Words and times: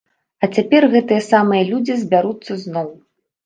А 0.45 0.47
цяпер 0.57 0.87
гэтыя 0.93 1.21
самыя 1.29 1.69
людзі 1.71 2.01
збяруцца 2.07 2.61
зноў. 2.67 2.93